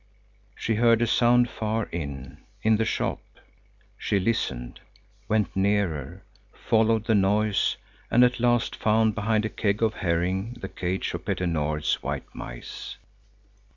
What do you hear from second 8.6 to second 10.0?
found behind a keg of